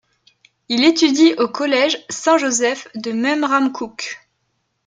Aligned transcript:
Il 0.67 0.83
étudie 0.83 1.35
au 1.37 1.47
Collège 1.47 2.03
Saint-Joseph 2.09 2.87
de 2.95 3.11
Memramcook. 3.11 4.19